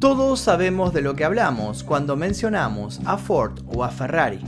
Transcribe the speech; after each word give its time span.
Todos 0.00 0.40
sabemos 0.40 0.94
de 0.94 1.02
lo 1.02 1.14
que 1.14 1.26
hablamos 1.26 1.84
cuando 1.84 2.16
mencionamos 2.16 3.02
a 3.04 3.18
Ford 3.18 3.60
o 3.66 3.84
a 3.84 3.90
Ferrari. 3.90 4.40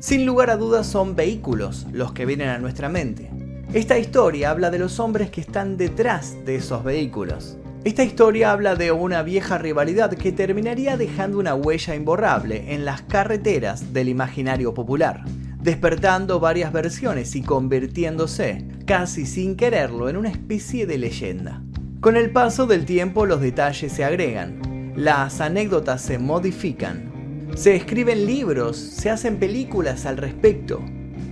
Sin 0.00 0.26
lugar 0.26 0.50
a 0.50 0.58
dudas 0.58 0.86
son 0.86 1.16
vehículos 1.16 1.86
los 1.92 2.12
que 2.12 2.26
vienen 2.26 2.50
a 2.50 2.58
nuestra 2.58 2.90
mente. 2.90 3.30
Esta 3.72 3.98
historia 3.98 4.50
habla 4.50 4.70
de 4.70 4.78
los 4.78 5.00
hombres 5.00 5.30
que 5.30 5.40
están 5.40 5.78
detrás 5.78 6.36
de 6.44 6.56
esos 6.56 6.84
vehículos. 6.84 7.56
Esta 7.84 8.04
historia 8.04 8.52
habla 8.52 8.74
de 8.74 8.92
una 8.92 9.22
vieja 9.22 9.56
rivalidad 9.56 10.12
que 10.12 10.30
terminaría 10.30 10.98
dejando 10.98 11.38
una 11.38 11.54
huella 11.54 11.94
imborrable 11.94 12.74
en 12.74 12.84
las 12.84 13.00
carreteras 13.00 13.94
del 13.94 14.10
imaginario 14.10 14.74
popular, 14.74 15.24
despertando 15.58 16.38
varias 16.38 16.70
versiones 16.70 17.34
y 17.34 17.40
convirtiéndose, 17.40 18.68
casi 18.84 19.24
sin 19.24 19.56
quererlo, 19.56 20.10
en 20.10 20.18
una 20.18 20.28
especie 20.28 20.86
de 20.86 20.98
leyenda. 20.98 21.62
Con 22.02 22.18
el 22.18 22.30
paso 22.30 22.66
del 22.66 22.84
tiempo 22.84 23.24
los 23.24 23.40
detalles 23.40 23.92
se 23.92 24.04
agregan, 24.04 24.71
las 25.02 25.40
anécdotas 25.40 26.00
se 26.00 26.16
modifican, 26.16 27.50
se 27.56 27.74
escriben 27.74 28.24
libros, 28.24 28.76
se 28.76 29.10
hacen 29.10 29.36
películas 29.36 30.06
al 30.06 30.16
respecto. 30.16 30.80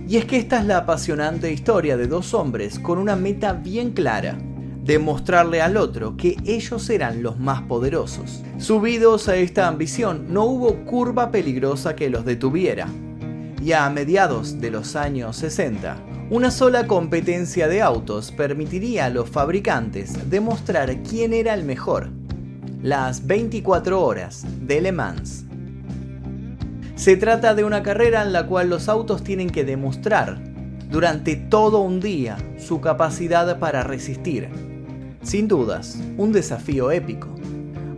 Y 0.09 0.17
es 0.17 0.25
que 0.25 0.35
esta 0.35 0.59
es 0.59 0.65
la 0.65 0.79
apasionante 0.79 1.53
historia 1.53 1.95
de 1.95 2.07
dos 2.07 2.33
hombres 2.33 2.79
con 2.79 2.97
una 2.97 3.15
meta 3.15 3.53
bien 3.53 3.91
clara, 3.91 4.37
demostrarle 4.83 5.61
al 5.61 5.77
otro 5.77 6.17
que 6.17 6.35
ellos 6.45 6.89
eran 6.89 7.23
los 7.23 7.39
más 7.39 7.61
poderosos. 7.61 8.43
Subidos 8.57 9.29
a 9.29 9.37
esta 9.37 9.69
ambición, 9.69 10.33
no 10.33 10.43
hubo 10.43 10.83
curva 10.83 11.31
peligrosa 11.31 11.95
que 11.95 12.09
los 12.09 12.25
detuviera. 12.25 12.89
Y 13.63 13.71
a 13.71 13.89
mediados 13.89 14.59
de 14.59 14.69
los 14.69 14.97
años 14.97 15.37
60, 15.37 15.95
una 16.29 16.51
sola 16.51 16.87
competencia 16.87 17.69
de 17.69 17.81
autos 17.81 18.33
permitiría 18.33 19.05
a 19.05 19.09
los 19.09 19.29
fabricantes 19.29 20.29
demostrar 20.29 21.03
quién 21.03 21.31
era 21.31 21.53
el 21.53 21.63
mejor 21.63 22.09
las 22.83 23.27
24 23.27 24.03
horas 24.03 24.43
de 24.61 24.81
Le 24.81 24.91
Mans. 24.91 25.45
Se 26.95 27.15
trata 27.15 27.53
de 27.53 27.63
una 27.63 27.83
carrera 27.83 28.23
en 28.23 28.33
la 28.33 28.47
cual 28.47 28.69
los 28.69 28.89
autos 28.89 29.23
tienen 29.23 29.51
que 29.51 29.63
demostrar 29.63 30.41
durante 30.89 31.35
todo 31.35 31.81
un 31.81 31.99
día 31.99 32.37
su 32.57 32.81
capacidad 32.81 33.59
para 33.59 33.83
resistir. 33.83 34.49
Sin 35.21 35.47
dudas, 35.47 35.99
un 36.17 36.31
desafío 36.31 36.91
épico. 36.91 37.27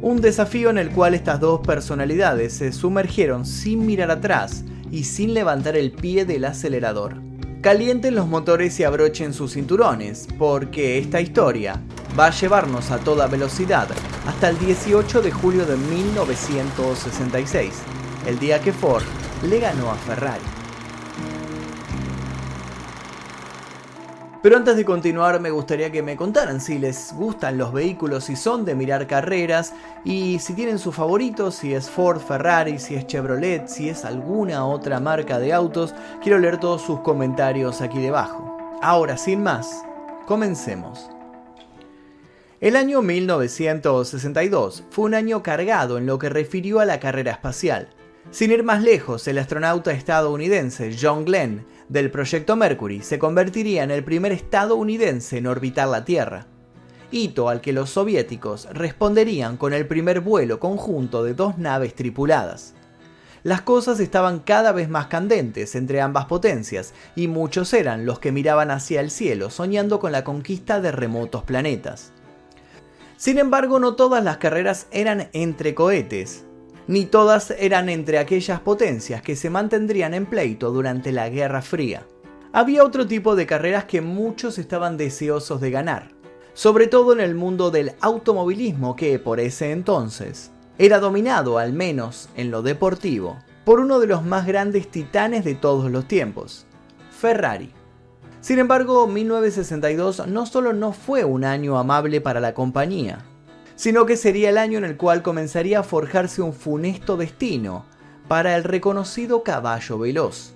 Un 0.02 0.20
desafío 0.20 0.70
en 0.70 0.78
el 0.78 0.90
cual 0.90 1.14
estas 1.14 1.40
dos 1.40 1.62
personalidades 1.62 2.52
se 2.52 2.74
sumergieron 2.74 3.46
sin 3.46 3.86
mirar 3.86 4.12
atrás 4.12 4.66
y 4.92 5.06
sin 5.06 5.34
levantar 5.34 5.78
el 5.78 5.94
pie 5.94 6.26
del 6.26 6.44
acelerador. 6.44 7.22
Calienten 7.62 8.16
los 8.16 8.28
motores 8.28 8.78
y 8.82 8.84
abrochen 8.84 9.34
sus 9.34 9.54
cinturones, 9.54 10.28
porque 10.38 10.98
esta 10.98 11.22
historia 11.22 11.82
va 12.18 12.28
a 12.28 12.32
llevarnos 12.32 12.92
a 12.92 13.00
toda 13.00 13.28
velocidad 13.28 13.88
hasta 14.28 14.50
el 14.50 14.60
18 14.60 15.22
de 15.22 15.32
julio 15.32 15.66
de 15.66 15.78
1966, 15.78 17.74
el 18.28 18.40
día 18.40 18.60
que 18.62 18.72
Ford 18.72 19.04
le 19.44 19.60
ganó 19.60 19.92
a 19.92 19.96
Ferrari. 19.96 20.44
Pero 24.44 24.58
antes 24.58 24.76
de 24.76 24.84
continuar 24.84 25.40
me 25.40 25.52
gustaría 25.52 25.90
que 25.90 26.04
me 26.04 26.18
contaran 26.18 26.60
si 26.60 26.78
les 26.78 27.14
gustan 27.16 27.58
los 27.58 27.72
vehículos, 27.72 28.26
si 28.26 28.36
son 28.36 28.66
de 28.66 28.76
mirar 28.76 29.08
carreras 29.08 29.74
y 30.04 30.38
si 30.40 30.54
tienen 30.54 30.80
su 30.80 30.92
favorito, 30.92 31.50
si 31.50 31.74
es 31.74 31.90
Ford, 31.90 32.20
Ferrari, 32.20 32.78
si 32.78 32.96
es 32.96 33.08
Chevrolet, 33.08 33.70
si 33.70 33.88
es 33.88 34.04
alguna 34.04 34.66
otra 34.66 35.00
marca 35.00 35.40
de 35.40 35.54
autos. 35.54 35.96
Quiero 36.22 36.40
leer 36.40 36.60
todos 36.60 36.82
sus 36.82 37.00
comentarios 37.00 37.80
aquí 37.82 38.00
debajo. 38.00 38.58
Ahora, 38.82 39.16
sin 39.16 39.42
más, 39.44 39.86
comencemos. 40.26 41.13
El 42.64 42.78
año 42.78 43.02
1962 43.02 44.86
fue 44.90 45.04
un 45.04 45.16
año 45.16 45.44
cargado 45.44 45.98
en 45.98 46.06
lo 46.06 46.18
que 46.18 46.30
refirió 46.30 46.80
a 46.80 46.86
la 46.86 46.98
carrera 47.02 47.34
espacial. 47.34 47.90
Sin 48.32 48.52
ir 48.52 48.64
más 48.64 48.82
lejos, 48.82 49.28
el 49.28 49.40
astronauta 49.40 49.92
estadounidense 49.92 50.96
John 50.98 51.26
Glenn 51.26 51.66
del 51.90 52.10
proyecto 52.10 52.56
Mercury 52.56 53.02
se 53.02 53.20
convertiría 53.20 53.84
en 53.84 53.92
el 53.92 54.06
primer 54.06 54.32
estadounidense 54.32 55.40
en 55.40 55.48
orbitar 55.48 55.90
la 55.90 56.06
Tierra, 56.06 56.48
hito 57.12 57.50
al 57.50 57.60
que 57.60 57.74
los 57.74 57.90
soviéticos 57.90 58.70
responderían 58.72 59.58
con 59.58 59.74
el 59.74 59.86
primer 59.86 60.22
vuelo 60.22 60.62
conjunto 60.62 61.22
de 61.26 61.34
dos 61.34 61.58
naves 61.58 61.96
tripuladas. 61.96 62.76
Las 63.44 63.60
cosas 63.60 64.00
estaban 64.00 64.40
cada 64.40 64.72
vez 64.72 64.88
más 64.88 65.08
candentes 65.08 65.76
entre 65.76 66.00
ambas 66.00 66.28
potencias 66.28 66.94
y 67.14 67.28
muchos 67.28 67.74
eran 67.74 68.06
los 68.06 68.20
que 68.20 68.32
miraban 68.32 68.72
hacia 68.72 69.02
el 69.02 69.12
cielo 69.12 69.50
soñando 69.50 70.00
con 70.00 70.14
la 70.14 70.24
conquista 70.24 70.80
de 70.80 70.94
remotos 70.94 71.44
planetas. 71.44 72.14
Sin 73.24 73.38
embargo, 73.38 73.80
no 73.80 73.96
todas 73.96 74.22
las 74.22 74.36
carreras 74.36 74.88
eran 74.92 75.30
entre 75.32 75.74
cohetes, 75.74 76.44
ni 76.88 77.06
todas 77.06 77.52
eran 77.52 77.88
entre 77.88 78.18
aquellas 78.18 78.60
potencias 78.60 79.22
que 79.22 79.38
se 79.38 79.50
mantendrían 79.50 80.14
en 80.14 80.26
pleito 80.26 80.74
durante 80.74 81.14
la 81.14 81.30
Guerra 81.30 81.62
Fría. 81.62 82.06
Había 82.52 82.84
otro 82.84 83.08
tipo 83.08 83.38
de 83.38 83.46
carreras 83.46 83.86
que 83.86 84.02
muchos 84.02 84.58
estaban 84.58 84.98
deseosos 84.98 85.62
de 85.62 85.72
ganar, 85.72 86.10
sobre 86.54 86.88
todo 86.88 87.14
en 87.14 87.22
el 87.22 87.34
mundo 87.34 87.72
del 87.72 87.94
automovilismo 88.02 88.98
que 88.98 89.18
por 89.20 89.40
ese 89.40 89.72
entonces 89.72 90.52
era 90.78 91.00
dominado, 91.00 91.60
al 91.60 91.72
menos 91.72 92.28
en 92.36 92.52
lo 92.52 92.62
deportivo, 92.62 93.40
por 93.64 93.80
uno 93.80 94.02
de 94.02 94.08
los 94.08 94.26
más 94.26 94.46
grandes 94.46 94.92
titanes 94.92 95.46
de 95.46 95.56
todos 95.56 95.90
los 95.90 96.10
tiempos, 96.10 96.66
Ferrari. 97.10 97.72
Sin 98.44 98.60
embargo, 98.60 99.08
1962 99.08 100.28
no 100.28 100.46
solo 100.46 100.74
no 100.74 100.92
fue 100.92 101.24
un 101.24 101.46
año 101.46 101.80
amable 101.80 102.20
para 102.20 102.42
la 102.42 102.54
compañía, 102.54 103.20
sino 103.78 104.06
que 104.06 104.18
sería 104.18 104.50
el 104.50 104.58
año 104.58 104.78
en 104.80 104.84
el 104.84 104.98
cual 104.98 105.24
comenzaría 105.24 105.80
a 105.80 105.84
forjarse 105.84 106.42
un 106.42 106.52
funesto 106.52 107.16
destino 107.16 107.86
para 108.28 108.58
el 108.58 108.66
reconocido 108.66 109.44
caballo 109.44 109.98
veloz. 109.98 110.52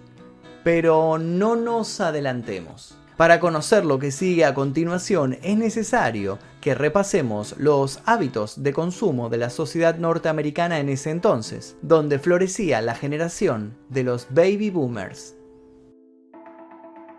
Pero 0.65 1.17
no 1.17 1.55
nos 1.55 2.01
adelantemos. 2.01 2.97
Para 3.15 3.39
conocer 3.39 3.85
lo 3.85 3.99
que 3.99 4.11
sigue 4.11 4.43
a 4.43 4.53
continuación 4.53 5.37
es 5.41 5.57
necesario 5.57 6.39
que 6.59 6.75
repasemos 6.75 7.55
los 7.57 8.01
hábitos 8.03 8.63
de 8.63 8.73
consumo 8.73 9.29
de 9.29 9.37
la 9.37 9.49
sociedad 9.49 9.95
norteamericana 9.95 10.79
en 10.79 10.89
ese 10.89 11.11
entonces, 11.11 11.77
donde 11.81 12.19
florecía 12.19 12.81
la 12.81 12.95
generación 12.95 13.77
de 13.87 14.03
los 14.03 14.27
baby 14.29 14.71
boomers. 14.71 15.36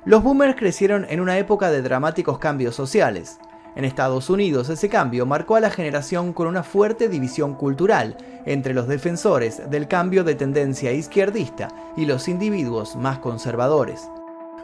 Los 0.04 0.22
boomers 0.22 0.56
crecieron 0.56 1.06
en 1.10 1.20
una 1.20 1.38
época 1.38 1.70
de 1.70 1.82
dramáticos 1.82 2.38
cambios 2.38 2.76
sociales. 2.76 3.38
En 3.74 3.84
Estados 3.84 4.30
Unidos 4.30 4.68
ese 4.68 4.88
cambio 4.88 5.26
marcó 5.26 5.56
a 5.56 5.60
la 5.60 5.70
generación 5.70 6.32
con 6.32 6.46
una 6.46 6.62
fuerte 6.62 7.08
división 7.08 7.54
cultural 7.54 8.16
entre 8.46 8.74
los 8.74 8.86
defensores 8.86 9.68
del 9.70 9.88
cambio 9.88 10.24
de 10.24 10.36
tendencia 10.36 10.92
izquierdista 10.92 11.68
y 11.96 12.06
los 12.06 12.28
individuos 12.28 12.96
más 12.96 13.18
conservadores. 13.18 14.08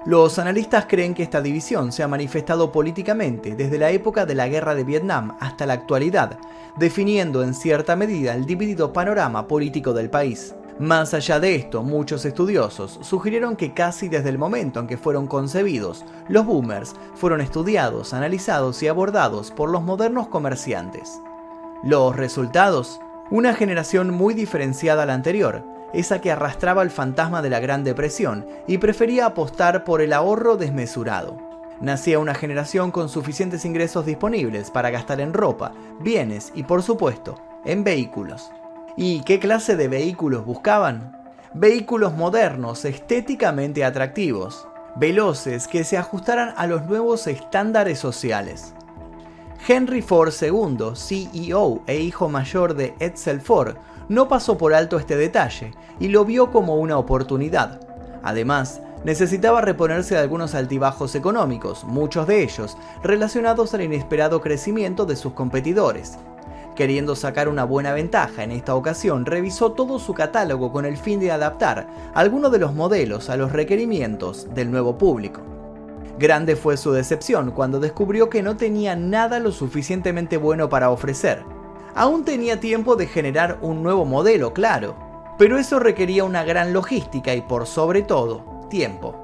Los 0.06 0.38
analistas 0.38 0.86
creen 0.86 1.14
que 1.14 1.22
esta 1.22 1.42
división 1.42 1.90
se 1.90 2.02
ha 2.02 2.08
manifestado 2.08 2.70
políticamente 2.70 3.56
desde 3.56 3.78
la 3.78 3.90
época 3.90 4.26
de 4.26 4.34
la 4.34 4.48
guerra 4.48 4.74
de 4.74 4.84
Vietnam 4.84 5.36
hasta 5.40 5.66
la 5.66 5.74
actualidad, 5.74 6.38
definiendo 6.76 7.42
en 7.42 7.54
cierta 7.54 7.96
medida 7.96 8.34
el 8.34 8.46
dividido 8.46 8.92
panorama 8.92 9.48
político 9.48 9.92
del 9.92 10.10
país. 10.10 10.54
Más 10.80 11.14
allá 11.14 11.38
de 11.38 11.54
esto, 11.54 11.84
muchos 11.84 12.24
estudiosos 12.24 12.98
sugirieron 13.02 13.54
que 13.54 13.72
casi 13.72 14.08
desde 14.08 14.28
el 14.28 14.38
momento 14.38 14.80
en 14.80 14.88
que 14.88 14.96
fueron 14.96 15.28
concebidos, 15.28 16.04
los 16.28 16.44
boomers 16.44 16.96
fueron 17.14 17.40
estudiados, 17.40 18.12
analizados 18.12 18.82
y 18.82 18.88
abordados 18.88 19.52
por 19.52 19.70
los 19.70 19.82
modernos 19.82 20.26
comerciantes. 20.26 21.20
Los 21.84 22.16
resultados, 22.16 23.00
una 23.30 23.54
generación 23.54 24.10
muy 24.12 24.34
diferenciada 24.34 25.04
a 25.04 25.06
la 25.06 25.14
anterior, 25.14 25.64
esa 25.92 26.20
que 26.20 26.32
arrastraba 26.32 26.82
el 26.82 26.90
fantasma 26.90 27.40
de 27.40 27.50
la 27.50 27.60
Gran 27.60 27.84
Depresión 27.84 28.44
y 28.66 28.78
prefería 28.78 29.26
apostar 29.26 29.84
por 29.84 30.00
el 30.00 30.12
ahorro 30.12 30.56
desmesurado. 30.56 31.36
Nacía 31.80 32.18
una 32.18 32.34
generación 32.34 32.90
con 32.90 33.08
suficientes 33.08 33.64
ingresos 33.64 34.06
disponibles 34.06 34.72
para 34.72 34.90
gastar 34.90 35.20
en 35.20 35.34
ropa, 35.34 35.72
bienes 36.00 36.50
y 36.56 36.64
por 36.64 36.82
supuesto, 36.82 37.36
en 37.64 37.84
vehículos. 37.84 38.50
¿Y 38.96 39.22
qué 39.22 39.40
clase 39.40 39.74
de 39.74 39.88
vehículos 39.88 40.44
buscaban? 40.44 41.16
Vehículos 41.52 42.14
modernos, 42.14 42.84
estéticamente 42.84 43.84
atractivos, 43.84 44.68
veloces 44.94 45.66
que 45.66 45.82
se 45.82 45.98
ajustaran 45.98 46.54
a 46.56 46.68
los 46.68 46.84
nuevos 46.86 47.26
estándares 47.26 47.98
sociales. 47.98 48.72
Henry 49.66 50.00
Ford 50.00 50.32
II, 50.40 50.94
CEO 50.94 51.82
e 51.88 51.96
hijo 51.96 52.28
mayor 52.28 52.74
de 52.74 52.94
Edsel 53.00 53.40
Ford, 53.40 53.74
no 54.08 54.28
pasó 54.28 54.56
por 54.56 54.74
alto 54.74 54.96
este 55.00 55.16
detalle 55.16 55.72
y 55.98 56.08
lo 56.08 56.24
vio 56.24 56.52
como 56.52 56.76
una 56.76 56.96
oportunidad. 56.96 57.80
Además, 58.22 58.80
necesitaba 59.02 59.60
reponerse 59.60 60.14
de 60.14 60.20
algunos 60.20 60.54
altibajos 60.54 61.16
económicos, 61.16 61.82
muchos 61.82 62.28
de 62.28 62.44
ellos 62.44 62.76
relacionados 63.02 63.74
al 63.74 63.82
inesperado 63.82 64.40
crecimiento 64.40 65.04
de 65.04 65.16
sus 65.16 65.32
competidores. 65.32 66.16
Queriendo 66.74 67.14
sacar 67.14 67.48
una 67.48 67.62
buena 67.64 67.92
ventaja 67.92 68.42
en 68.42 68.50
esta 68.50 68.74
ocasión, 68.74 69.26
revisó 69.26 69.72
todo 69.72 70.00
su 70.00 70.12
catálogo 70.12 70.72
con 70.72 70.84
el 70.84 70.96
fin 70.96 71.20
de 71.20 71.30
adaptar 71.30 71.86
algunos 72.14 72.50
de 72.50 72.58
los 72.58 72.74
modelos 72.74 73.30
a 73.30 73.36
los 73.36 73.52
requerimientos 73.52 74.52
del 74.54 74.72
nuevo 74.72 74.98
público. 74.98 75.40
Grande 76.18 76.56
fue 76.56 76.76
su 76.76 76.90
decepción 76.90 77.52
cuando 77.52 77.78
descubrió 77.78 78.28
que 78.28 78.42
no 78.42 78.56
tenía 78.56 78.96
nada 78.96 79.38
lo 79.38 79.52
suficientemente 79.52 80.36
bueno 80.36 80.68
para 80.68 80.90
ofrecer. 80.90 81.44
Aún 81.94 82.24
tenía 82.24 82.58
tiempo 82.58 82.96
de 82.96 83.06
generar 83.06 83.58
un 83.62 83.84
nuevo 83.84 84.04
modelo, 84.04 84.52
claro, 84.52 84.96
pero 85.38 85.58
eso 85.58 85.78
requería 85.78 86.24
una 86.24 86.42
gran 86.42 86.72
logística 86.72 87.34
y 87.34 87.40
por 87.40 87.66
sobre 87.66 88.02
todo, 88.02 88.66
tiempo. 88.68 89.20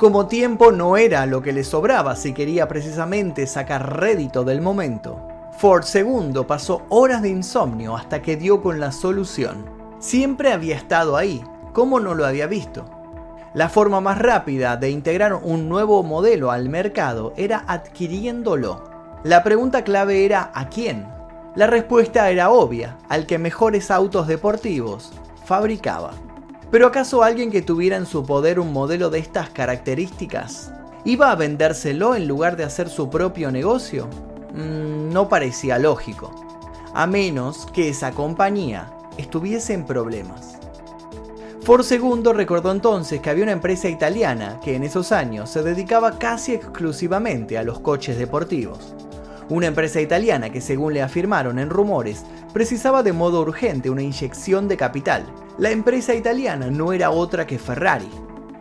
Como 0.00 0.26
tiempo 0.26 0.72
no 0.72 0.96
era 0.96 1.24
lo 1.26 1.40
que 1.40 1.52
le 1.52 1.62
sobraba 1.62 2.16
si 2.16 2.32
quería 2.32 2.66
precisamente 2.66 3.46
sacar 3.46 4.00
rédito 4.00 4.42
del 4.44 4.60
momento. 4.60 5.29
Ford 5.60 5.84
II 5.94 6.44
pasó 6.48 6.86
horas 6.88 7.20
de 7.20 7.28
insomnio 7.28 7.94
hasta 7.94 8.22
que 8.22 8.38
dio 8.38 8.62
con 8.62 8.80
la 8.80 8.92
solución. 8.92 9.66
Siempre 9.98 10.54
había 10.54 10.74
estado 10.74 11.18
ahí, 11.18 11.44
¿cómo 11.74 12.00
no 12.00 12.14
lo 12.14 12.24
había 12.24 12.46
visto? 12.46 12.86
La 13.52 13.68
forma 13.68 14.00
más 14.00 14.16
rápida 14.16 14.78
de 14.78 14.88
integrar 14.88 15.34
un 15.34 15.68
nuevo 15.68 16.02
modelo 16.02 16.50
al 16.50 16.70
mercado 16.70 17.34
era 17.36 17.62
adquiriéndolo. 17.66 18.84
La 19.22 19.42
pregunta 19.42 19.84
clave 19.84 20.24
era 20.24 20.50
¿a 20.54 20.70
quién? 20.70 21.06
La 21.54 21.66
respuesta 21.66 22.30
era 22.30 22.48
obvia, 22.48 22.96
al 23.10 23.26
que 23.26 23.38
mejores 23.38 23.90
autos 23.90 24.28
deportivos 24.28 25.12
fabricaba. 25.44 26.12
Pero 26.70 26.86
¿acaso 26.86 27.22
alguien 27.22 27.50
que 27.50 27.60
tuviera 27.60 27.98
en 27.98 28.06
su 28.06 28.24
poder 28.24 28.60
un 28.60 28.72
modelo 28.72 29.10
de 29.10 29.18
estas 29.18 29.50
características 29.50 30.72
iba 31.04 31.30
a 31.30 31.36
vendérselo 31.36 32.14
en 32.14 32.26
lugar 32.26 32.56
de 32.56 32.64
hacer 32.64 32.88
su 32.88 33.10
propio 33.10 33.52
negocio? 33.52 34.08
Mm, 34.54 34.89
no 35.10 35.28
parecía 35.28 35.78
lógico, 35.78 36.30
a 36.94 37.06
menos 37.06 37.66
que 37.72 37.88
esa 37.88 38.12
compañía 38.12 38.92
estuviese 39.18 39.74
en 39.74 39.84
problemas. 39.84 40.58
Ford 41.62 41.84
II 41.90 42.32
recordó 42.32 42.72
entonces 42.72 43.20
que 43.20 43.28
había 43.28 43.42
una 43.42 43.52
empresa 43.52 43.88
italiana 43.88 44.58
que 44.64 44.74
en 44.74 44.82
esos 44.82 45.12
años 45.12 45.50
se 45.50 45.62
dedicaba 45.62 46.18
casi 46.18 46.54
exclusivamente 46.54 47.58
a 47.58 47.62
los 47.62 47.80
coches 47.80 48.18
deportivos. 48.18 48.94
Una 49.50 49.66
empresa 49.66 50.00
italiana 50.00 50.50
que 50.50 50.60
según 50.60 50.94
le 50.94 51.02
afirmaron 51.02 51.58
en 51.58 51.70
rumores 51.70 52.24
precisaba 52.54 53.02
de 53.02 53.12
modo 53.12 53.40
urgente 53.40 53.90
una 53.90 54.02
inyección 54.02 54.68
de 54.68 54.76
capital. 54.76 55.26
La 55.58 55.70
empresa 55.70 56.14
italiana 56.14 56.70
no 56.70 56.92
era 56.92 57.10
otra 57.10 57.46
que 57.46 57.58
Ferrari. 57.58 58.08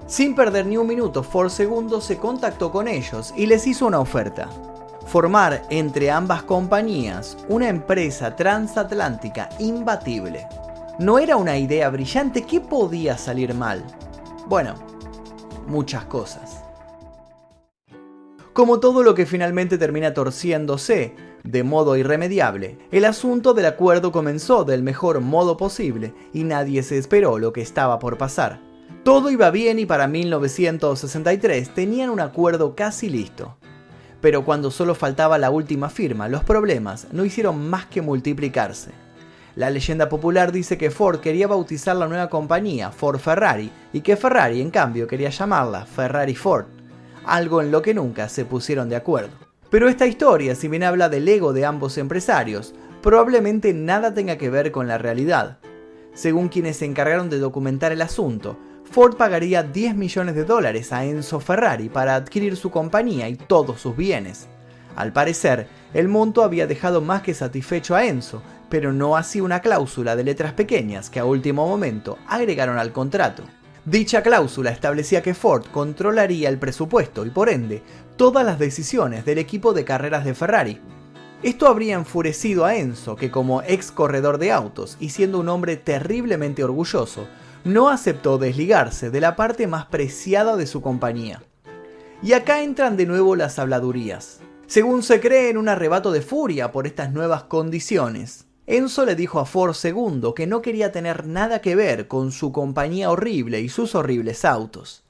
Sin 0.07 0.36
perder 0.36 0.66
ni 0.66 0.75
un 0.78 0.88
minuto, 0.88 1.24
Ford 1.24 1.51
II 1.57 2.01
se 2.01 2.18
contactó 2.18 2.72
con 2.72 2.88
ellos 2.88 3.34
y 3.38 3.46
les 3.46 3.66
hizo 3.66 3.86
una 3.86 4.00
oferta 4.00 4.50
formar 5.10 5.64
entre 5.72 6.12
ambas 6.12 6.44
compañías 6.44 7.36
una 7.48 7.68
empresa 7.68 8.36
transatlántica 8.36 9.50
imbatible. 9.58 10.46
No 11.00 11.18
era 11.18 11.36
una 11.36 11.58
idea 11.58 11.90
brillante, 11.90 12.44
¿qué 12.44 12.62
podía 12.62 13.18
salir 13.18 13.56
mal? 13.56 13.84
Bueno, 14.48 14.76
muchas 15.68 16.06
cosas. 16.06 16.64
Como 18.54 18.80
todo 18.80 19.02
lo 19.02 19.16
que 19.16 19.26
finalmente 19.26 19.80
termina 19.80 20.14
torciéndose 20.14 21.16
de 21.44 21.64
modo 21.64 21.98
irremediable, 21.98 22.78
el 22.92 23.06
asunto 23.06 23.56
del 23.56 23.66
acuerdo 23.66 24.12
comenzó 24.12 24.64
del 24.64 24.84
mejor 24.84 25.22
modo 25.22 25.58
posible 25.58 26.14
y 26.34 26.44
nadie 26.44 26.84
se 26.84 27.00
esperó 27.00 27.40
lo 27.40 27.52
que 27.52 27.62
estaba 27.62 27.98
por 27.98 28.20
pasar. 28.20 28.60
Todo 29.04 29.32
iba 29.32 29.50
bien 29.50 29.80
y 29.80 29.88
para 29.88 30.08
1963 30.08 31.74
tenían 31.74 32.12
un 32.12 32.20
acuerdo 32.20 32.76
casi 32.76 33.10
listo. 33.10 33.58
Pero 34.21 34.44
cuando 34.44 34.71
solo 34.71 34.95
faltaba 34.95 35.38
la 35.38 35.50
última 35.50 35.89
firma, 35.89 36.27
los 36.27 36.44
problemas 36.44 37.07
no 37.12 37.25
hicieron 37.25 37.69
más 37.69 37.86
que 37.86 38.01
multiplicarse. 38.01 38.92
La 39.56 39.69
leyenda 39.69 40.10
popular 40.10 40.51
dice 40.51 40.77
que 40.77 40.92
Ford 40.92 41.19
quería 41.19 41.48
bautizar 41.48 41.95
la 41.95 42.07
nueva 42.07 42.30
compañía 42.30 42.92
Ford 42.92 43.19
Ferrari 43.19 43.71
y 43.92 44.01
que 44.01 44.16
Ferrari 44.16 44.62
en 44.62 44.71
cambio 44.71 45.07
quería 45.07 45.30
llamarla 45.30 45.86
Ferrari 45.86 46.36
Ford, 46.36 46.66
algo 47.25 47.62
en 47.62 47.71
lo 47.71 47.81
que 47.81 47.94
nunca 47.94 48.30
se 48.30 48.45
pusieron 48.45 48.89
de 48.89 48.95
acuerdo. 48.95 49.31
Pero 49.69 49.88
esta 49.88 50.07
historia, 50.07 50.56
si 50.56 50.68
bien 50.68 50.83
habla 50.83 51.10
del 51.10 51.27
ego 51.27 51.54
de 51.54 51.65
ambos 51.65 51.98
empresarios, 51.98 52.74
probablemente 53.01 53.74
nada 53.74 54.13
tenga 54.13 54.38
que 54.38 54.50
ver 54.50 54.72
con 54.72 54.88
la 54.88 54.98
realidad. 54.98 55.60
Según 56.13 56.50
quienes 56.50 56.77
se 56.77 56.86
encargaron 56.86 57.30
de 57.30 57.39
documentar 57.39 57.92
el 57.92 58.01
asunto, 58.01 58.57
Ford 58.91 59.18
pagaría 59.18 59.62
10 59.62 59.95
millones 59.95 60.33
de 60.33 60.45
dólares 60.45 60.91
a 60.91 61.06
Enzo 61.06 61.39
Ferrari 61.39 61.89
para 61.89 62.15
adquirir 62.15 62.57
su 62.57 62.71
compañía 62.71 63.30
y 63.30 63.36
todos 63.36 63.80
sus 63.80 63.95
bienes. 63.95 64.47
Al 64.95 65.13
parecer, 65.13 65.68
el 65.94 66.07
monto 66.07 66.44
había 66.44 66.65
dejado 66.65 67.00
más 67.00 67.21
que 67.21 67.36
satisfecho 67.36 67.95
a 67.95 68.06
Enzo, 68.06 68.41
pero 68.68 68.91
no 68.91 69.15
así 69.15 69.41
una 69.41 69.62
cláusula 69.62 70.15
de 70.15 70.24
letras 70.24 70.53
pequeñas 70.53 71.12
que 71.12 71.19
a 71.19 71.25
último 71.25 71.68
momento 71.68 72.18
agregaron 72.27 72.80
al 72.80 72.91
contrato. 72.91 73.44
Dicha 73.86 74.24
cláusula 74.24 74.71
establecía 74.71 75.21
que 75.21 75.36
Ford 75.36 75.65
controlaría 75.71 76.50
el 76.50 76.57
presupuesto 76.57 77.27
y 77.27 77.30
por 77.30 77.50
ende 77.50 77.83
todas 78.18 78.44
las 78.44 78.57
decisiones 78.57 79.24
del 79.24 79.38
equipo 79.38 79.74
de 79.74 79.86
carreras 79.86 80.25
de 80.25 80.33
Ferrari. 80.33 80.81
Esto 81.44 81.68
habría 81.68 81.94
enfurecido 81.94 82.65
a 82.65 82.75
Enzo, 82.75 83.15
que 83.15 83.30
como 83.30 83.62
ex 83.62 83.91
corredor 83.91 84.39
de 84.39 84.51
autos 84.51 84.97
y 85.00 85.09
siendo 85.09 85.39
un 85.39 85.47
hombre 85.47 85.77
terriblemente 85.77 86.63
orgulloso, 86.63 87.27
no 87.64 87.90
aceptó 87.90 88.38
desligarse 88.38 89.10
de 89.10 89.22
la 89.22 89.36
parte 89.36 89.68
más 89.68 89.86
preciada 89.86 90.56
de 90.56 90.68
su 90.68 90.82
compañía. 90.82 91.42
Y 92.22 92.34
acá 92.34 92.62
entran 92.64 92.98
de 92.98 93.06
nuevo 93.06 93.36
las 93.36 93.60
habladurías. 93.60 94.40
Según 94.68 95.04
se 95.04 95.20
cree 95.20 95.50
en 95.50 95.58
un 95.58 95.70
arrebato 95.70 96.12
de 96.12 96.22
furia 96.22 96.72
por 96.72 96.86
estas 96.86 97.12
nuevas 97.12 97.44
condiciones, 97.44 98.46
Enzo 98.68 99.04
le 99.04 99.16
dijo 99.16 99.40
a 99.40 99.46
Ford 99.46 99.76
II 99.84 100.34
que 100.36 100.46
no 100.46 100.62
quería 100.62 100.92
tener 100.92 101.26
nada 101.26 101.60
que 101.60 101.76
ver 101.76 102.08
con 102.08 102.32
su 102.32 102.52
compañía 102.52 103.10
horrible 103.10 103.62
y 103.62 103.70
sus 103.70 103.96
horribles 103.96 104.46
autos. 104.46 105.04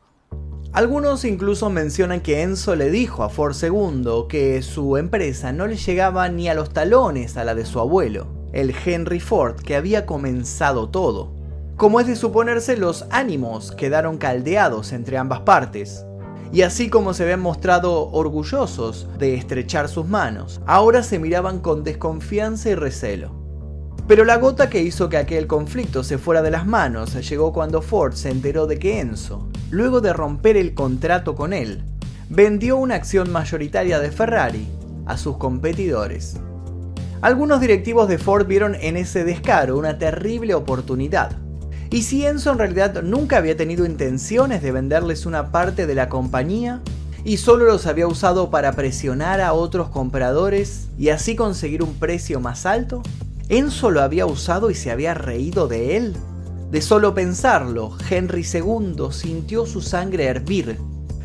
Algunos 0.72 1.26
incluso 1.26 1.70
mencionan 1.70 2.22
que 2.22 2.42
Enzo 2.42 2.76
le 2.76 2.90
dijo 2.90 3.24
a 3.24 3.30
Ford 3.30 3.56
II 3.62 4.28
que 4.30 4.62
su 4.62 4.96
empresa 4.96 5.52
no 5.52 5.68
le 5.68 5.76
llegaba 5.76 6.30
ni 6.30 6.48
a 6.48 6.54
los 6.54 6.70
talones 6.70 7.36
a 7.36 7.44
la 7.44 7.54
de 7.54 7.66
su 7.66 7.80
abuelo, 7.80 8.28
el 8.54 8.74
Henry 8.86 9.20
Ford 9.20 9.56
que 9.58 9.76
había 9.76 10.06
comenzado 10.06 10.90
todo. 10.90 11.39
Como 11.80 12.02
es 12.02 12.08
de 12.08 12.18
suponerse, 12.18 12.76
los 12.76 13.06
ánimos 13.10 13.72
quedaron 13.72 14.18
caldeados 14.18 14.92
entre 14.92 15.18
ambas 15.18 15.40
partes. 15.40 16.04
Y 16.52 16.64
así 16.64 16.90
como 16.90 17.14
se 17.14 17.24
habían 17.24 17.40
mostrado 17.40 18.10
orgullosos 18.12 19.08
de 19.18 19.36
estrechar 19.36 19.88
sus 19.88 20.06
manos, 20.06 20.60
ahora 20.66 21.04
se 21.04 21.20
miraban 21.20 21.62
con 21.62 21.86
desconfianza 21.86 22.70
y 22.70 22.76
recelo. 22.76 23.32
Pero 24.10 24.26
la 24.26 24.36
gota 24.36 24.70
que 24.70 24.82
hizo 24.82 25.08
que 25.08 25.16
aquel 25.16 25.48
conflicto 25.48 26.04
se 26.04 26.18
fuera 26.18 26.42
de 26.42 26.52
las 26.52 26.68
manos 26.68 27.14
llegó 27.30 27.54
cuando 27.54 27.82
Ford 27.82 28.12
se 28.12 28.30
enteró 28.30 28.68
de 28.68 28.78
que 28.78 29.00
Enzo, 29.00 29.48
luego 29.70 30.02
de 30.02 30.12
romper 30.12 30.58
el 30.58 30.74
contrato 30.74 31.34
con 31.34 31.54
él, 31.54 31.86
vendió 32.28 32.76
una 32.76 32.96
acción 32.96 33.32
mayoritaria 33.32 34.00
de 34.00 34.12
Ferrari 34.12 34.68
a 35.06 35.16
sus 35.16 35.38
competidores. 35.38 36.36
Algunos 37.22 37.62
directivos 37.62 38.10
de 38.10 38.18
Ford 38.18 38.48
vieron 38.48 38.76
en 38.76 38.98
ese 38.98 39.24
descaro 39.24 39.78
una 39.78 39.98
terrible 39.98 40.56
oportunidad 40.56 41.38
y 41.92 42.04
si 42.04 42.26
Enzo 42.26 42.52
en 42.52 42.60
realidad 42.60 43.02
nunca 43.02 43.38
había 43.38 43.58
tenido 43.58 43.86
intenciones 43.86 44.62
de 44.62 44.72
venderles 44.72 45.26
una 45.26 45.52
parte 45.52 45.88
de 45.88 45.96
la 45.96 46.08
compañía 46.08 46.82
y 47.24 47.38
solo 47.38 47.66
los 47.66 47.88
había 47.88 48.08
usado 48.08 48.52
para 48.52 48.74
presionar 48.74 49.42
a 49.42 49.54
otros 49.54 49.90
compradores 49.90 50.88
y 51.00 51.10
así 51.10 51.36
conseguir 51.36 51.82
un 51.82 51.96
precio 51.96 52.40
más 52.40 52.66
alto, 52.66 53.02
Enzo 53.50 53.90
lo 53.90 54.02
había 54.02 54.28
usado 54.28 54.70
y 54.70 54.76
se 54.76 54.92
había 54.92 55.16
reído 55.16 55.68
de 55.68 55.98
él. 55.98 56.16
De 56.72 56.82
solo 56.84 57.16
pensarlo, 57.16 57.98
Henry 58.08 58.46
II 58.54 59.08
sintió 59.12 59.66
su 59.66 59.82
sangre 59.82 60.26
hervir. 60.26 60.78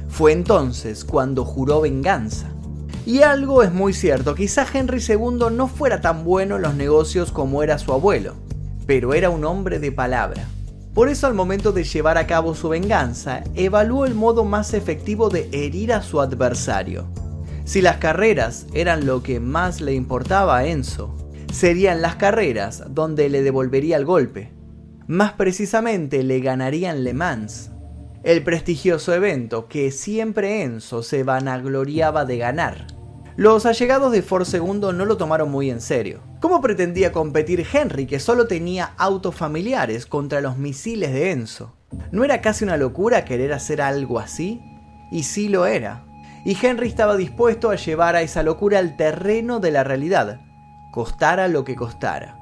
Fue 0.09 0.33
entonces 0.33 1.05
cuando 1.05 1.45
juró 1.45 1.83
venganza. 1.83 2.51
Y 3.05 3.21
algo 3.21 3.63
es 3.63 3.71
muy 3.71 3.93
cierto, 3.93 4.35
quizá 4.35 4.67
Henry 4.73 5.03
II 5.07 5.51
no 5.53 5.69
fuera 5.69 6.01
tan 6.01 6.25
bueno 6.25 6.57
en 6.57 6.63
los 6.63 6.75
negocios 6.75 7.31
como 7.31 7.63
era 7.63 7.79
su 7.79 7.93
abuelo, 7.93 8.33
pero 8.87 9.13
era 9.13 9.29
un 9.29 9.45
hombre 9.45 9.79
de 9.79 9.93
palabra. 9.93 10.49
Por 10.95 11.09
eso 11.09 11.27
al 11.27 11.35
momento 11.35 11.73
de 11.73 11.83
llevar 11.83 12.19
a 12.19 12.27
cabo 12.29 12.55
su 12.55 12.69
venganza, 12.69 13.43
evaluó 13.57 14.07
el 14.07 14.15
modo 14.15 14.45
más 14.45 14.75
efectivo 14.75 15.29
de 15.29 15.49
herir 15.53 15.93
a 15.93 16.03
su 16.03 16.21
adversario. 16.21 17.09
Si 17.65 17.83
las 17.83 17.97
carreras 17.97 18.67
eran 18.75 19.05
lo 19.05 19.23
que 19.23 19.41
más 19.41 19.81
le 19.81 19.95
importaba 19.95 20.57
a 20.57 20.67
Enzo, 20.67 21.17
serían 21.53 22.01
las 22.01 22.15
carreras 22.15 22.85
donde 22.91 23.29
le 23.29 23.43
devolvería 23.43 23.97
el 23.97 24.05
golpe. 24.05 24.53
Más 25.09 25.33
precisamente 25.33 26.23
le 26.23 26.39
ganarían 26.39 27.03
Le 27.03 27.13
Mans, 27.13 27.71
el 28.23 28.45
prestigioso 28.45 29.13
evento 29.13 29.67
que 29.67 29.91
siempre 29.91 30.63
Enzo 30.63 31.03
se 31.03 31.25
vanagloriaba 31.25 32.25
de 32.25 32.39
ganar. 32.39 32.87
Los 33.37 33.67
allegados 33.67 34.13
de 34.13 34.23
Ford 34.23 34.47
II 34.53 34.93
no 34.95 35.05
lo 35.05 35.17
tomaron 35.17 35.51
muy 35.51 35.71
en 35.71 35.81
serio. 35.81 36.21
¿Cómo 36.45 36.61
pretendía 36.61 37.11
competir 37.11 37.67
Henry, 37.73 38.05
que 38.05 38.21
solo 38.21 38.47
tenía 38.47 38.93
autos 38.99 39.35
familiares, 39.35 40.05
contra 40.05 40.43
los 40.43 40.59
misiles 40.59 41.11
de 41.11 41.31
Enzo? 41.31 41.75
¿No 42.13 42.23
era 42.23 42.43
casi 42.43 42.65
una 42.65 42.77
locura 42.77 43.25
querer 43.25 43.55
hacer 43.55 43.81
algo 43.81 44.19
así? 44.19 44.61
Y 45.11 45.23
sí 45.23 45.49
lo 45.49 45.65
era. 45.65 46.05
Y 46.45 46.55
Henry 46.61 46.89
estaba 46.89 47.17
dispuesto 47.17 47.71
a 47.71 47.77
llevar 47.77 48.15
a 48.15 48.21
esa 48.21 48.43
locura 48.43 48.79
al 48.79 48.99
terreno 48.99 49.59
de 49.59 49.71
la 49.71 49.85
realidad, 49.85 50.43
costara 50.93 51.49
lo 51.49 51.65
que 51.65 51.77
costara. 51.77 52.37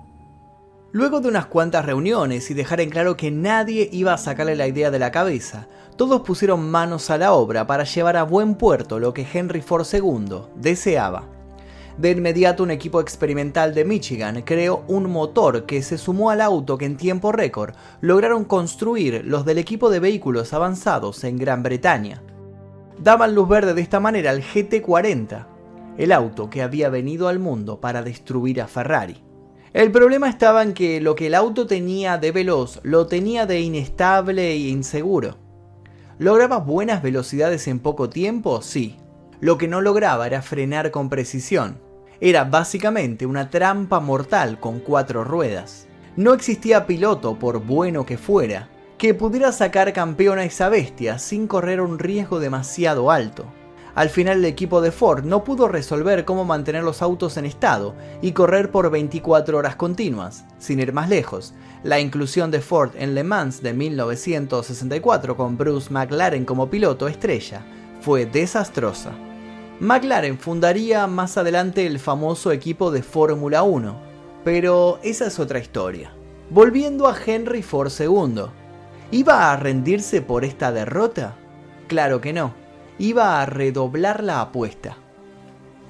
Luego 0.90 1.20
de 1.20 1.28
unas 1.28 1.46
cuantas 1.46 1.86
reuniones 1.86 2.50
y 2.50 2.54
dejar 2.54 2.80
en 2.80 2.90
claro 2.90 3.16
que 3.16 3.30
nadie 3.30 3.88
iba 3.92 4.12
a 4.12 4.18
sacarle 4.18 4.56
la 4.56 4.66
idea 4.66 4.90
de 4.90 4.98
la 4.98 5.12
cabeza, 5.12 5.68
todos 5.96 6.22
pusieron 6.22 6.68
manos 6.68 7.08
a 7.10 7.18
la 7.18 7.34
obra 7.34 7.68
para 7.68 7.84
llevar 7.84 8.16
a 8.16 8.24
buen 8.24 8.56
puerto 8.56 8.98
lo 8.98 9.14
que 9.14 9.24
Henry 9.32 9.60
Ford 9.60 9.86
II 9.92 10.38
deseaba. 10.56 11.28
De 11.98 12.10
inmediato 12.10 12.62
un 12.62 12.70
equipo 12.70 13.00
experimental 13.00 13.74
de 13.74 13.84
Michigan 13.84 14.42
creó 14.42 14.82
un 14.88 15.10
motor 15.10 15.66
que 15.66 15.82
se 15.82 15.98
sumó 15.98 16.30
al 16.30 16.40
auto 16.40 16.78
que 16.78 16.86
en 16.86 16.96
tiempo 16.96 17.32
récord 17.32 17.74
lograron 18.00 18.44
construir 18.44 19.22
los 19.26 19.44
del 19.44 19.58
equipo 19.58 19.90
de 19.90 20.00
vehículos 20.00 20.54
avanzados 20.54 21.22
en 21.24 21.36
Gran 21.36 21.62
Bretaña. 21.62 22.22
Daban 22.98 23.34
luz 23.34 23.48
verde 23.48 23.74
de 23.74 23.82
esta 23.82 24.00
manera 24.00 24.30
al 24.30 24.42
GT40, 24.42 25.46
el 25.98 26.12
auto 26.12 26.48
que 26.48 26.62
había 26.62 26.88
venido 26.88 27.28
al 27.28 27.38
mundo 27.38 27.80
para 27.80 28.02
destruir 28.02 28.62
a 28.62 28.68
Ferrari. 28.68 29.22
El 29.74 29.90
problema 29.90 30.28
estaba 30.28 30.62
en 30.62 30.74
que 30.74 31.00
lo 31.00 31.14
que 31.14 31.26
el 31.26 31.34
auto 31.34 31.66
tenía 31.66 32.18
de 32.18 32.32
veloz 32.32 32.80
lo 32.82 33.06
tenía 33.06 33.46
de 33.46 33.60
inestable 33.60 34.52
e 34.52 34.68
inseguro. 34.68 35.36
¿Lograba 36.18 36.58
buenas 36.58 37.02
velocidades 37.02 37.66
en 37.68 37.80
poco 37.80 38.08
tiempo? 38.08 38.62
Sí, 38.62 38.96
lo 39.42 39.58
que 39.58 39.66
no 39.66 39.80
lograba 39.80 40.28
era 40.28 40.40
frenar 40.40 40.92
con 40.92 41.08
precisión. 41.08 41.80
Era 42.20 42.44
básicamente 42.44 43.26
una 43.26 43.50
trampa 43.50 43.98
mortal 43.98 44.60
con 44.60 44.78
cuatro 44.78 45.24
ruedas. 45.24 45.88
No 46.14 46.32
existía 46.32 46.86
piloto, 46.86 47.36
por 47.40 47.58
bueno 47.58 48.06
que 48.06 48.18
fuera, 48.18 48.68
que 48.98 49.14
pudiera 49.14 49.50
sacar 49.50 49.92
campeón 49.92 50.38
a 50.38 50.44
esa 50.44 50.68
bestia 50.68 51.18
sin 51.18 51.48
correr 51.48 51.80
un 51.80 51.98
riesgo 51.98 52.38
demasiado 52.38 53.10
alto. 53.10 53.44
Al 53.96 54.10
final 54.10 54.38
el 54.38 54.44
equipo 54.44 54.80
de 54.80 54.92
Ford 54.92 55.24
no 55.24 55.42
pudo 55.42 55.66
resolver 55.66 56.24
cómo 56.24 56.44
mantener 56.44 56.84
los 56.84 57.02
autos 57.02 57.36
en 57.36 57.44
estado 57.44 57.96
y 58.22 58.30
correr 58.30 58.70
por 58.70 58.92
24 58.92 59.58
horas 59.58 59.74
continuas. 59.74 60.44
Sin 60.58 60.78
ir 60.78 60.92
más 60.92 61.08
lejos, 61.08 61.52
la 61.82 61.98
inclusión 61.98 62.52
de 62.52 62.60
Ford 62.60 62.92
en 62.96 63.16
Le 63.16 63.24
Mans 63.24 63.60
de 63.60 63.72
1964 63.72 65.36
con 65.36 65.58
Bruce 65.58 65.92
McLaren 65.92 66.44
como 66.44 66.70
piloto 66.70 67.08
estrella 67.08 67.64
fue 68.00 68.24
desastrosa. 68.24 69.12
McLaren 69.82 70.38
fundaría 70.38 71.08
más 71.08 71.36
adelante 71.36 71.84
el 71.88 71.98
famoso 71.98 72.52
equipo 72.52 72.92
de 72.92 73.02
Fórmula 73.02 73.64
1, 73.64 73.96
pero 74.44 75.00
esa 75.02 75.26
es 75.26 75.40
otra 75.40 75.58
historia. 75.58 76.14
Volviendo 76.50 77.08
a 77.08 77.16
Henry 77.18 77.62
Ford 77.62 77.90
II, 77.98 78.44
¿iba 79.10 79.50
a 79.50 79.56
rendirse 79.56 80.22
por 80.22 80.44
esta 80.44 80.70
derrota? 80.70 81.34
Claro 81.88 82.20
que 82.20 82.32
no, 82.32 82.54
iba 83.00 83.42
a 83.42 83.46
redoblar 83.46 84.22
la 84.22 84.40
apuesta. 84.40 84.98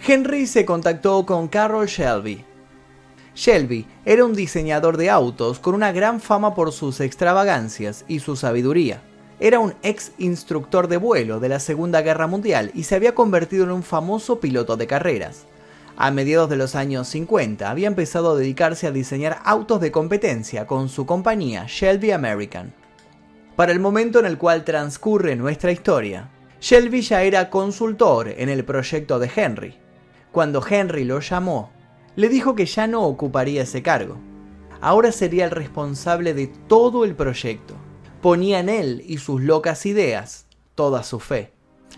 Henry 0.06 0.46
se 0.46 0.64
contactó 0.64 1.26
con 1.26 1.48
Carroll 1.48 1.86
Shelby. 1.86 2.46
Shelby 3.34 3.86
era 4.06 4.24
un 4.24 4.32
diseñador 4.32 4.96
de 4.96 5.10
autos 5.10 5.58
con 5.58 5.74
una 5.74 5.92
gran 5.92 6.18
fama 6.18 6.54
por 6.54 6.72
sus 6.72 6.98
extravagancias 7.00 8.06
y 8.08 8.20
su 8.20 8.36
sabiduría. 8.36 9.02
Era 9.44 9.58
un 9.58 9.74
ex 9.82 10.12
instructor 10.18 10.86
de 10.86 10.98
vuelo 10.98 11.40
de 11.40 11.48
la 11.48 11.58
Segunda 11.58 12.00
Guerra 12.00 12.28
Mundial 12.28 12.70
y 12.74 12.84
se 12.84 12.94
había 12.94 13.16
convertido 13.16 13.64
en 13.64 13.72
un 13.72 13.82
famoso 13.82 14.38
piloto 14.38 14.76
de 14.76 14.86
carreras. 14.86 15.46
A 15.96 16.12
mediados 16.12 16.48
de 16.48 16.54
los 16.54 16.76
años 16.76 17.08
50 17.08 17.68
había 17.68 17.88
empezado 17.88 18.30
a 18.30 18.36
dedicarse 18.36 18.86
a 18.86 18.92
diseñar 18.92 19.40
autos 19.44 19.80
de 19.80 19.90
competencia 19.90 20.68
con 20.68 20.88
su 20.88 21.06
compañía 21.06 21.64
Shelby 21.66 22.12
American. 22.12 22.72
Para 23.56 23.72
el 23.72 23.80
momento 23.80 24.20
en 24.20 24.26
el 24.26 24.38
cual 24.38 24.62
transcurre 24.62 25.34
nuestra 25.34 25.72
historia, 25.72 26.30
Shelby 26.60 27.00
ya 27.00 27.24
era 27.24 27.50
consultor 27.50 28.28
en 28.28 28.48
el 28.48 28.64
proyecto 28.64 29.18
de 29.18 29.28
Henry. 29.34 29.74
Cuando 30.30 30.64
Henry 30.64 31.02
lo 31.02 31.18
llamó, 31.18 31.72
le 32.14 32.28
dijo 32.28 32.54
que 32.54 32.66
ya 32.66 32.86
no 32.86 33.02
ocuparía 33.02 33.62
ese 33.62 33.82
cargo. 33.82 34.18
Ahora 34.80 35.10
sería 35.10 35.46
el 35.46 35.50
responsable 35.50 36.32
de 36.32 36.46
todo 36.46 37.04
el 37.04 37.16
proyecto 37.16 37.74
ponía 38.22 38.60
en 38.60 38.68
él 38.68 39.04
y 39.06 39.18
sus 39.18 39.42
locas 39.42 39.84
ideas 39.84 40.46
toda 40.76 41.02
su 41.02 41.20
fe. 41.20 41.52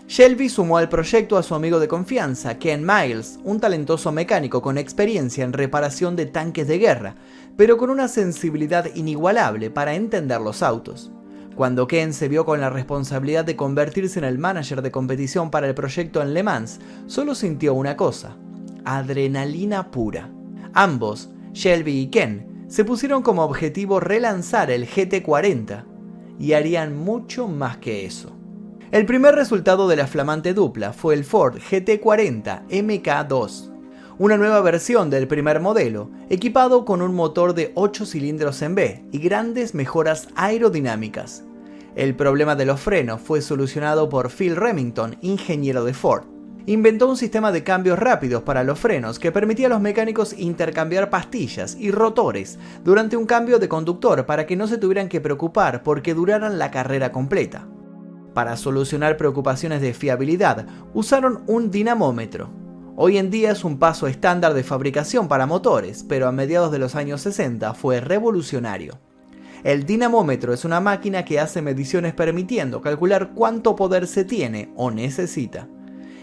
Shelby 0.07 0.49
sumó 0.49 0.77
al 0.77 0.89
proyecto 0.89 1.37
a 1.37 1.43
su 1.43 1.55
amigo 1.55 1.79
de 1.79 1.87
confianza, 1.87 2.59
Ken 2.59 2.85
Miles, 2.85 3.39
un 3.43 3.59
talentoso 3.59 4.11
mecánico 4.11 4.61
con 4.61 4.77
experiencia 4.77 5.43
en 5.43 5.53
reparación 5.53 6.15
de 6.15 6.25
tanques 6.25 6.67
de 6.67 6.79
guerra, 6.79 7.15
pero 7.55 7.77
con 7.77 7.89
una 7.89 8.07
sensibilidad 8.07 8.93
inigualable 8.95 9.69
para 9.69 9.95
entender 9.95 10.41
los 10.41 10.61
autos. 10.61 11.11
Cuando 11.55 11.87
Ken 11.87 12.13
se 12.13 12.27
vio 12.27 12.43
con 12.43 12.59
la 12.59 12.69
responsabilidad 12.69 13.45
de 13.45 13.55
convertirse 13.55 14.19
en 14.19 14.25
el 14.25 14.37
manager 14.37 14.81
de 14.81 14.91
competición 14.91 15.49
para 15.49 15.67
el 15.67 15.73
proyecto 15.73 16.21
en 16.21 16.33
Le 16.33 16.43
Mans, 16.43 16.79
solo 17.07 17.33
sintió 17.33 17.73
una 17.73 17.95
cosa, 17.95 18.35
adrenalina 18.83 19.89
pura. 19.91 20.29
Ambos, 20.73 21.29
Shelby 21.53 22.01
y 22.01 22.07
Ken, 22.07 22.65
se 22.67 22.83
pusieron 22.83 23.21
como 23.21 23.43
objetivo 23.43 23.99
relanzar 23.99 24.69
el 24.69 24.87
GT40, 24.87 25.94
y 26.39 26.53
harían 26.53 26.95
mucho 26.95 27.47
más 27.47 27.77
que 27.77 28.05
eso. 28.05 28.35
El 28.91 29.05
primer 29.05 29.35
resultado 29.35 29.87
de 29.87 29.95
la 29.95 30.07
flamante 30.07 30.53
dupla 30.53 30.93
fue 30.93 31.15
el 31.15 31.23
Ford 31.23 31.57
GT40 31.57 32.67
MK2, 32.67 33.71
una 34.17 34.37
nueva 34.37 34.61
versión 34.61 35.09
del 35.09 35.27
primer 35.27 35.59
modelo, 35.59 36.11
equipado 36.29 36.85
con 36.85 37.01
un 37.01 37.13
motor 37.13 37.53
de 37.53 37.71
8 37.75 38.05
cilindros 38.05 38.61
en 38.61 38.75
B 38.75 39.05
y 39.11 39.19
grandes 39.19 39.73
mejoras 39.73 40.29
aerodinámicas. 40.35 41.43
El 41.95 42.15
problema 42.15 42.55
de 42.55 42.65
los 42.65 42.79
frenos 42.79 43.21
fue 43.21 43.41
solucionado 43.41 44.09
por 44.09 44.29
Phil 44.29 44.55
Remington, 44.55 45.17
ingeniero 45.21 45.83
de 45.83 45.93
Ford 45.93 46.34
inventó 46.67 47.07
un 47.07 47.17
sistema 47.17 47.51
de 47.51 47.63
cambios 47.63 47.99
rápidos 47.99 48.43
para 48.43 48.63
los 48.63 48.79
frenos 48.79 49.19
que 49.19 49.31
permitía 49.31 49.67
a 49.67 49.69
los 49.69 49.81
mecánicos 49.81 50.33
intercambiar 50.37 51.09
pastillas 51.09 51.77
y 51.79 51.91
rotores 51.91 52.57
durante 52.83 53.17
un 53.17 53.25
cambio 53.25 53.59
de 53.59 53.69
conductor 53.69 54.25
para 54.25 54.45
que 54.47 54.55
no 54.55 54.67
se 54.67 54.77
tuvieran 54.77 55.09
que 55.09 55.21
preocupar 55.21 55.83
porque 55.83 56.13
duraran 56.13 56.57
la 56.57 56.71
carrera 56.71 57.11
completa. 57.11 57.67
Para 58.33 58.57
solucionar 58.57 59.15
preocupaciones 59.15 59.81
de 59.81 59.93
fiabilidad, 59.93 60.65
usaron 60.93 61.43
un 61.47 61.71
dinamómetro. 61.71 62.49
Hoy 62.97 63.17
en 63.17 63.29
día 63.29 63.51
es 63.51 63.63
un 63.63 63.77
paso 63.77 64.07
estándar 64.07 64.53
de 64.53 64.63
fabricación 64.63 65.27
para 65.27 65.45
motores, 65.45 66.03
pero 66.07 66.27
a 66.27 66.31
mediados 66.31 66.71
de 66.71 66.79
los 66.79 66.95
años 66.95 67.21
60 67.21 67.73
fue 67.73 68.01
revolucionario. 68.01 68.99
El 69.63 69.85
dinamómetro 69.85 70.53
es 70.53 70.65
una 70.65 70.79
máquina 70.79 71.25
que 71.25 71.39
hace 71.39 71.61
mediciones 71.61 72.13
permitiendo 72.13 72.81
calcular 72.81 73.31
cuánto 73.33 73.75
poder 73.75 74.07
se 74.07 74.23
tiene 74.23 74.71
o 74.75 74.91
necesita. 74.91 75.67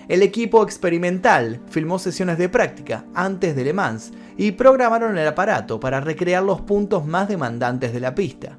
El 0.09 0.23
equipo 0.23 0.63
experimental 0.63 1.61
filmó 1.71 1.99
sesiones 1.99 2.37
de 2.39 2.49
práctica 2.49 3.05
antes 3.15 3.55
de 3.55 3.65
Le 3.65 3.73
Mans 3.73 4.13
y 4.37 4.53
programaron 4.53 5.17
el 5.17 5.27
aparato 5.27 5.79
para 5.79 6.01
recrear 6.01 6.43
los 6.43 6.61
puntos 6.61 7.07
más 7.07 7.29
demandantes 7.29 7.93
de 7.93 8.01
la 8.01 8.15
pista. 8.15 8.59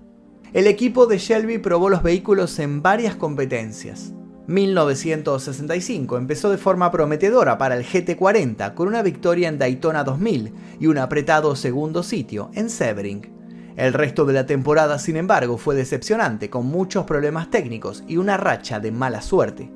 El 0.53 0.67
equipo 0.67 1.05
de 1.05 1.17
Shelby 1.17 1.57
probó 1.57 1.89
los 1.89 2.03
vehículos 2.03 2.59
en 2.59 2.81
varias 2.81 3.15
competencias. 3.15 4.13
1965 4.47 6.17
empezó 6.17 6.50
de 6.50 6.57
forma 6.57 6.91
prometedora 6.91 7.57
para 7.57 7.75
el 7.75 7.85
GT40 7.85 8.73
con 8.73 8.88
una 8.88 9.01
victoria 9.01 9.47
en 9.47 9.57
Daytona 9.57 10.03
2000 10.03 10.53
y 10.79 10.88
un 10.88 10.97
apretado 10.97 11.55
segundo 11.55 12.03
sitio 12.03 12.51
en 12.53 12.69
Sebring. 12.69 13.31
El 13.75 13.93
resto 13.93 14.25
de 14.25 14.33
la 14.33 14.45
temporada, 14.45 15.00
sin 15.00 15.15
embargo, 15.15 15.57
fue 15.57 15.75
decepcionante 15.75 16.50
con 16.50 16.67
muchos 16.67 17.05
problemas 17.05 17.50
técnicos 17.50 18.03
y 18.07 18.17
una 18.17 18.38
racha 18.38 18.79
de 18.79 18.91
mala 18.91 19.21
suerte. 19.21 19.71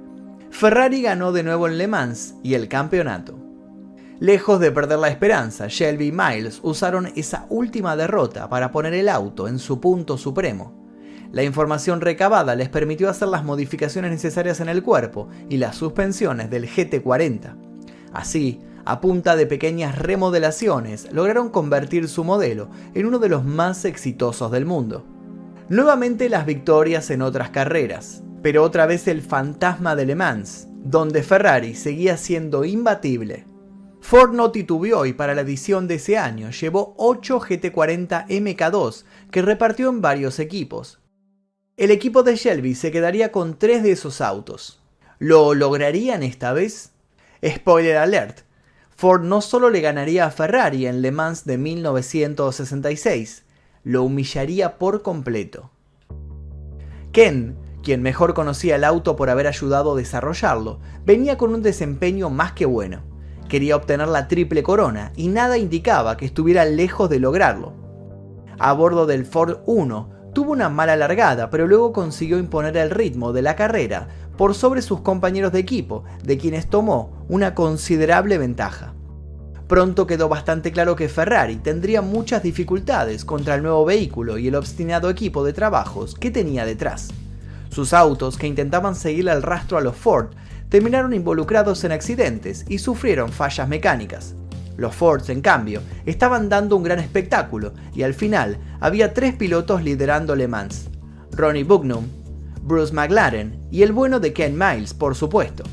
Ferrari 0.57 1.03
ganó 1.03 1.33
de 1.33 1.43
nuevo 1.43 1.67
en 1.67 1.77
Le 1.77 1.87
Mans 1.87 2.33
y 2.41 2.55
el 2.55 2.67
campeonato. 2.67 3.37
Lejos 4.19 4.59
de 4.59 4.71
perder 4.71 4.97
la 4.97 5.09
esperanza, 5.09 5.67
Shelby 5.67 6.07
y 6.07 6.11
Miles 6.11 6.61
usaron 6.63 7.11
esa 7.15 7.45
última 7.49 7.95
derrota 7.95 8.49
para 8.49 8.71
poner 8.71 8.95
el 8.95 9.07
auto 9.07 9.47
en 9.47 9.59
su 9.59 9.79
punto 9.79 10.17
supremo. 10.17 10.73
La 11.31 11.43
información 11.43 12.01
recabada 12.01 12.55
les 12.55 12.69
permitió 12.69 13.07
hacer 13.07 13.27
las 13.27 13.43
modificaciones 13.43 14.09
necesarias 14.09 14.59
en 14.59 14.69
el 14.69 14.81
cuerpo 14.81 15.29
y 15.47 15.57
las 15.57 15.75
suspensiones 15.75 16.49
del 16.49 16.67
GT40. 16.67 17.55
Así, 18.11 18.59
a 18.83 18.99
punta 18.99 19.35
de 19.35 19.45
pequeñas 19.45 19.99
remodelaciones, 19.99 21.07
lograron 21.13 21.51
convertir 21.51 22.09
su 22.09 22.23
modelo 22.23 22.71
en 22.95 23.05
uno 23.05 23.19
de 23.19 23.29
los 23.29 23.45
más 23.45 23.85
exitosos 23.85 24.51
del 24.51 24.65
mundo. 24.65 25.05
Nuevamente 25.69 26.29
las 26.29 26.47
victorias 26.47 27.11
en 27.11 27.21
otras 27.21 27.51
carreras, 27.51 28.23
pero 28.41 28.63
otra 28.63 28.85
vez 28.85 29.07
el 29.07 29.21
fantasma 29.21 29.95
de 29.95 30.05
Le 30.05 30.15
Mans, 30.15 30.67
donde 30.83 31.23
Ferrari 31.23 31.75
seguía 31.75 32.17
siendo 32.17 32.65
imbatible. 32.65 33.45
Ford 34.01 34.33
no 34.33 34.51
titubeó 34.51 35.05
y 35.05 35.13
para 35.13 35.35
la 35.35 35.41
edición 35.41 35.87
de 35.87 35.95
ese 35.95 36.17
año 36.17 36.51
llevó 36.51 36.93
8 36.97 37.41
GT40 37.41 38.27
MK2 38.27 39.03
que 39.31 39.41
repartió 39.41 39.89
en 39.89 40.01
varios 40.01 40.39
equipos. 40.39 40.99
El 41.75 41.91
equipo 41.91 42.23
de 42.23 42.35
Shelby 42.35 42.73
se 42.73 42.91
quedaría 42.91 43.31
con 43.31 43.59
3 43.59 43.83
de 43.83 43.91
esos 43.91 44.21
autos. 44.21 44.81
¿Lo 45.19 45.53
lograrían 45.53 46.23
esta 46.23 46.53
vez? 46.53 46.91
Spoiler 47.43 47.97
alert, 47.97 48.47
Ford 48.97 49.21
no 49.21 49.41
solo 49.41 49.69
le 49.69 49.81
ganaría 49.81 50.25
a 50.25 50.31
Ferrari 50.31 50.87
en 50.87 51.03
Le 51.03 51.11
Mans 51.11 51.45
de 51.45 51.59
1966, 51.59 53.43
lo 53.83 54.03
humillaría 54.03 54.79
por 54.79 55.03
completo. 55.03 55.69
Ken 57.11 57.55
quien 57.83 58.01
mejor 58.01 58.33
conocía 58.33 58.75
el 58.75 58.83
auto 58.83 59.15
por 59.15 59.29
haber 59.29 59.47
ayudado 59.47 59.93
a 59.93 59.97
desarrollarlo, 59.97 60.79
venía 61.05 61.37
con 61.37 61.53
un 61.53 61.61
desempeño 61.61 62.29
más 62.29 62.53
que 62.53 62.65
bueno. 62.65 63.03
Quería 63.47 63.75
obtener 63.75 64.07
la 64.07 64.27
triple 64.27 64.63
corona 64.63 65.13
y 65.15 65.29
nada 65.29 65.57
indicaba 65.57 66.17
que 66.17 66.25
estuviera 66.25 66.65
lejos 66.65 67.09
de 67.09 67.19
lograrlo. 67.19 67.73
A 68.59 68.73
bordo 68.73 69.05
del 69.05 69.25
Ford 69.25 69.59
1 69.65 70.09
tuvo 70.33 70.51
una 70.51 70.69
mala 70.69 70.95
largada, 70.95 71.49
pero 71.49 71.67
luego 71.67 71.93
consiguió 71.93 72.37
imponer 72.37 72.75
el 72.77 72.89
ritmo 72.89 73.33
de 73.33 73.41
la 73.41 73.55
carrera 73.55 74.07
por 74.37 74.53
sobre 74.53 74.81
sus 74.81 75.01
compañeros 75.01 75.51
de 75.51 75.59
equipo, 75.59 76.03
de 76.23 76.37
quienes 76.37 76.67
tomó 76.67 77.25
una 77.29 77.55
considerable 77.55 78.37
ventaja. 78.37 78.93
Pronto 79.67 80.07
quedó 80.07 80.29
bastante 80.29 80.71
claro 80.71 80.95
que 80.95 81.09
Ferrari 81.09 81.57
tendría 81.57 82.01
muchas 82.01 82.41
dificultades 82.41 83.25
contra 83.25 83.55
el 83.55 83.63
nuevo 83.63 83.83
vehículo 83.83 84.37
y 84.37 84.47
el 84.47 84.55
obstinado 84.55 85.09
equipo 85.09 85.43
de 85.43 85.53
trabajos 85.53 86.15
que 86.15 86.31
tenía 86.31 86.65
detrás. 86.65 87.09
Sus 87.77 87.93
autos, 87.93 88.39
que 88.39 88.47
intentaban 88.47 88.95
seguirle 88.95 89.31
el 89.31 89.43
rastro 89.43 89.77
a 89.77 89.81
los 89.81 89.95
Ford, 89.95 90.29
terminaron 90.67 91.13
involucrados 91.13 91.83
en 91.83 91.91
accidentes 91.91 92.65
y 92.67 92.79
sufrieron 92.79 93.31
fallas 93.31 93.69
mecánicas. 93.69 94.33
Los 94.77 94.95
Fords, 94.95 95.29
en 95.29 95.41
cambio, 95.41 95.83
estaban 96.07 96.49
dando 96.49 96.75
un 96.75 96.81
gran 96.81 96.97
espectáculo 96.97 97.73
y 97.93 98.01
al 98.01 98.15
final 98.15 98.57
había 98.79 99.13
tres 99.13 99.35
pilotos 99.35 99.83
liderando 99.83 100.35
Le 100.35 100.47
Mans. 100.47 100.89
Ronnie 101.31 101.63
Bugnum, 101.63 102.07
Bruce 102.63 102.95
McLaren 102.95 103.67
y 103.69 103.83
el 103.83 103.91
bueno 103.91 104.19
de 104.19 104.33
Ken 104.33 104.57
Miles, 104.57 104.95
por 104.95 105.13
supuesto. 105.13 105.63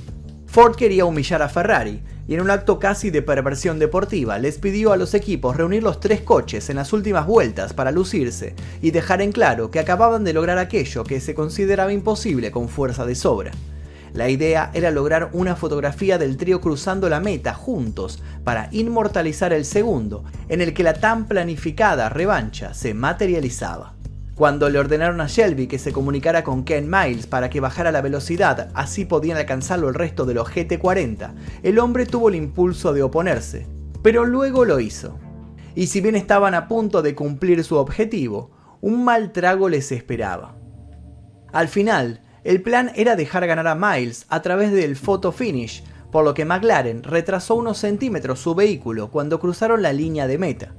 Ford 0.44 0.76
quería 0.76 1.06
humillar 1.06 1.40
a 1.40 1.48
Ferrari 1.48 2.02
y 2.26 2.34
en 2.34 2.40
un 2.40 2.50
acto 2.50 2.78
casi 2.78 3.10
de 3.10 3.22
perversión 3.22 3.78
deportiva 3.78 4.38
les 4.38 4.58
pidió 4.58 4.92
a 4.92 4.96
los 4.96 5.14
equipos 5.14 5.56
reunir 5.56 5.82
los 5.82 6.00
tres 6.00 6.22
coches 6.22 6.70
en 6.70 6.76
las 6.76 6.92
últimas 6.92 7.26
vueltas 7.26 7.72
para 7.72 7.90
lucirse 7.90 8.54
y 8.80 8.90
dejar 8.90 9.22
en 9.22 9.32
claro 9.32 9.70
que 9.70 9.78
acababan 9.80 10.24
de 10.24 10.32
lograr 10.32 10.58
aquello 10.58 11.04
que 11.04 11.20
se 11.20 11.34
consideraba 11.34 11.92
imposible 11.92 12.50
con 12.50 12.68
fuerza 12.68 13.04
de 13.06 13.14
sobra. 13.14 13.52
La 14.14 14.28
idea 14.28 14.70
era 14.74 14.92
lograr 14.92 15.30
una 15.32 15.56
fotografía 15.56 16.18
del 16.18 16.36
trío 16.36 16.60
cruzando 16.60 17.08
la 17.08 17.18
meta 17.18 17.52
juntos 17.52 18.22
para 18.44 18.68
inmortalizar 18.70 19.52
el 19.52 19.64
segundo, 19.64 20.22
en 20.48 20.60
el 20.60 20.72
que 20.72 20.84
la 20.84 20.94
tan 20.94 21.26
planificada 21.26 22.08
revancha 22.10 22.74
se 22.74 22.94
materializaba. 22.94 23.93
Cuando 24.34 24.68
le 24.68 24.80
ordenaron 24.80 25.20
a 25.20 25.28
Shelby 25.28 25.68
que 25.68 25.78
se 25.78 25.92
comunicara 25.92 26.42
con 26.42 26.64
Ken 26.64 26.90
Miles 26.90 27.28
para 27.28 27.50
que 27.50 27.60
bajara 27.60 27.92
la 27.92 28.00
velocidad, 28.00 28.68
así 28.74 29.04
podían 29.04 29.38
alcanzarlo 29.38 29.88
el 29.88 29.94
resto 29.94 30.26
de 30.26 30.34
los 30.34 30.48
GT40, 30.48 31.34
el 31.62 31.78
hombre 31.78 32.04
tuvo 32.04 32.30
el 32.30 32.34
impulso 32.34 32.92
de 32.92 33.04
oponerse, 33.04 33.68
pero 34.02 34.24
luego 34.24 34.64
lo 34.64 34.80
hizo. 34.80 35.16
Y 35.76 35.86
si 35.86 36.00
bien 36.00 36.16
estaban 36.16 36.54
a 36.54 36.66
punto 36.66 37.00
de 37.00 37.14
cumplir 37.14 37.62
su 37.62 37.76
objetivo, 37.76 38.50
un 38.80 39.04
mal 39.04 39.30
trago 39.30 39.68
les 39.68 39.92
esperaba. 39.92 40.56
Al 41.52 41.68
final, 41.68 42.20
el 42.42 42.60
plan 42.60 42.90
era 42.96 43.14
dejar 43.14 43.46
ganar 43.46 43.68
a 43.68 43.76
Miles 43.76 44.26
a 44.30 44.42
través 44.42 44.72
del 44.72 44.96
photo 44.96 45.30
finish, 45.30 45.84
por 46.10 46.24
lo 46.24 46.34
que 46.34 46.44
McLaren 46.44 47.04
retrasó 47.04 47.54
unos 47.54 47.78
centímetros 47.78 48.40
su 48.40 48.56
vehículo 48.56 49.12
cuando 49.12 49.38
cruzaron 49.38 49.80
la 49.80 49.92
línea 49.92 50.26
de 50.26 50.38
meta. 50.38 50.74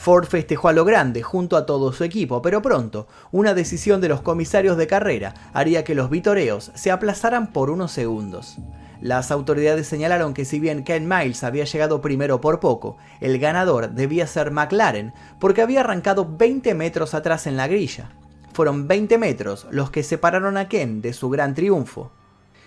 Ford 0.00 0.24
festejó 0.24 0.68
a 0.68 0.72
lo 0.72 0.86
grande 0.86 1.22
junto 1.22 1.58
a 1.58 1.66
todo 1.66 1.92
su 1.92 2.04
equipo, 2.04 2.40
pero 2.40 2.62
pronto 2.62 3.06
una 3.32 3.52
decisión 3.52 4.00
de 4.00 4.08
los 4.08 4.22
comisarios 4.22 4.78
de 4.78 4.86
carrera 4.86 5.34
haría 5.52 5.84
que 5.84 5.94
los 5.94 6.08
vitoreos 6.08 6.72
se 6.74 6.90
aplazaran 6.90 7.52
por 7.52 7.68
unos 7.68 7.92
segundos. 7.92 8.56
Las 9.02 9.30
autoridades 9.30 9.86
señalaron 9.86 10.32
que 10.32 10.46
si 10.46 10.58
bien 10.58 10.84
Ken 10.84 11.06
Miles 11.06 11.44
había 11.44 11.64
llegado 11.64 12.00
primero 12.00 12.40
por 12.40 12.60
poco, 12.60 12.96
el 13.20 13.38
ganador 13.38 13.90
debía 13.90 14.26
ser 14.26 14.52
McLaren 14.52 15.12
porque 15.38 15.60
había 15.60 15.80
arrancado 15.80 16.26
20 16.26 16.74
metros 16.74 17.12
atrás 17.12 17.46
en 17.46 17.58
la 17.58 17.68
grilla. 17.68 18.08
Fueron 18.54 18.88
20 18.88 19.18
metros 19.18 19.66
los 19.70 19.90
que 19.90 20.02
separaron 20.02 20.56
a 20.56 20.66
Ken 20.66 21.02
de 21.02 21.12
su 21.12 21.28
gran 21.28 21.54
triunfo. 21.54 22.10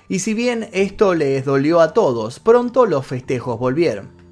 Y 0.07 0.19
si 0.19 0.35
bien 0.35 0.69
esto 0.71 1.15
les 1.15 1.45
dolió 1.45 1.81
a 1.81 1.93
todos, 1.93 2.39
pronto 2.39 2.85
los 2.85 3.07
festejos 3.07 3.57
volvieron 3.57 4.22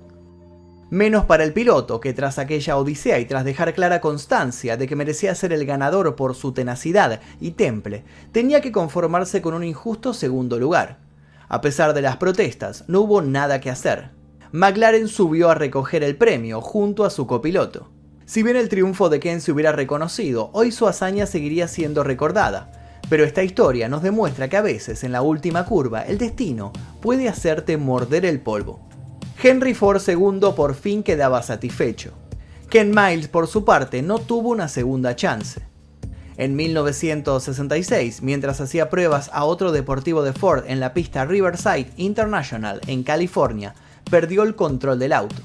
menos 0.92 1.26
para 1.26 1.46
el 1.46 1.54
piloto, 1.54 2.02
que 2.02 2.14
tras 2.14 2.38
aquella 2.38 2.78
odisea 2.78 3.18
y 3.18 3.26
tras 3.26 3.46
dejar 3.46 3.74
clara 3.74 4.02
constancia 4.02 4.76
de 4.76 4.88
que 4.88 4.98
merecía 4.98 5.34
ser 5.34 5.54
el 5.54 5.66
ganador 5.66 6.16
por 6.16 6.36
su 6.36 6.52
tenacidad 6.52 7.22
y 7.40 7.52
temple, 7.52 8.04
tenía 8.34 8.60
que 8.60 8.74
conformarse 8.74 9.42
con 9.42 9.54
un 9.54 9.64
injusto 9.64 10.14
segundo 10.14 10.60
lugar. 10.60 11.00
A 11.48 11.62
pesar 11.62 11.94
de 11.94 12.02
las 12.02 12.18
protestas, 12.18 12.84
no 12.88 13.02
hubo 13.02 13.22
nada 13.22 13.62
que 13.62 13.70
hacer. 13.70 14.10
McLaren 14.52 15.08
subió 15.08 15.50
a 15.50 15.56
recoger 15.56 16.04
el 16.04 16.18
premio 16.18 16.60
junto 16.60 17.06
a 17.06 17.10
su 17.10 17.26
copiloto. 17.26 17.90
Si 18.26 18.44
bien 18.44 18.58
el 18.58 18.68
triunfo 18.68 19.08
de 19.08 19.22
Ken 19.22 19.40
se 19.40 19.54
hubiera 19.54 19.72
reconocido, 19.72 20.50
hoy 20.52 20.74
su 20.74 20.88
hazaña 20.88 21.26
seguiría 21.26 21.70
siendo 21.70 22.04
recordada. 22.04 23.00
Pero 23.10 23.24
esta 23.24 23.44
historia 23.44 23.88
nos 23.88 24.04
demuestra 24.04 24.50
que 24.50 24.58
a 24.58 24.62
veces 24.62 25.06
en 25.06 25.14
la 25.14 25.22
última 25.22 25.66
curva 25.66 26.02
el 26.02 26.18
destino 26.18 26.74
puede 27.02 27.30
hacerte 27.30 27.78
morder 27.78 28.26
el 28.26 28.42
polvo. 28.42 28.91
Henry 29.42 29.74
Ford 29.74 30.02
II 30.08 30.40
por 30.56 30.76
fin 30.76 31.04
quedaba 31.04 31.42
satisfecho. 31.42 32.14
Ken 32.70 32.92
Miles, 32.92 33.28
por 33.28 33.48
su 33.48 33.66
parte, 33.66 34.02
no 34.02 34.20
tuvo 34.20 34.50
una 34.50 34.68
segunda 34.68 35.16
chance. 35.16 35.62
En 36.38 36.56
1966, 36.56 38.22
mientras 38.22 38.62
hacía 38.62 38.90
pruebas 38.90 39.30
a 39.34 39.44
otro 39.44 39.72
deportivo 39.72 40.24
de 40.24 40.34
Ford 40.34 40.64
en 40.68 40.80
la 40.80 40.94
pista 40.94 41.26
Riverside 41.26 41.92
International 41.98 42.82
en 42.88 43.04
California, 43.04 43.76
perdió 44.10 44.44
el 44.44 44.56
control 44.56 45.00
del 45.00 45.14
auto. 45.14 45.42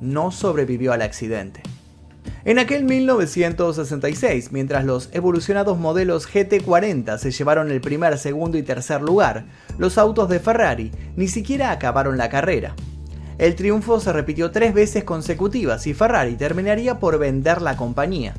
No 0.00 0.30
sobrevivió 0.30 0.92
al 0.92 1.02
accidente. 1.02 1.62
En 2.44 2.58
aquel 2.58 2.84
1966, 2.84 4.52
mientras 4.52 4.84
los 4.84 5.10
evolucionados 5.12 5.78
modelos 5.78 6.28
GT40 6.28 7.18
se 7.18 7.30
llevaron 7.30 7.70
el 7.70 7.80
primer, 7.80 8.18
segundo 8.18 8.58
y 8.58 8.62
tercer 8.62 9.02
lugar, 9.02 9.46
los 9.78 9.98
autos 9.98 10.28
de 10.28 10.40
Ferrari 10.40 10.92
ni 11.16 11.28
siquiera 11.28 11.70
acabaron 11.70 12.16
la 12.16 12.28
carrera. 12.28 12.74
El 13.38 13.54
triunfo 13.54 14.00
se 14.00 14.12
repitió 14.12 14.50
tres 14.50 14.74
veces 14.74 15.04
consecutivas 15.04 15.86
y 15.86 15.94
Ferrari 15.94 16.34
terminaría 16.34 16.98
por 16.98 17.18
vender 17.18 17.62
la 17.62 17.76
compañía. 17.76 18.34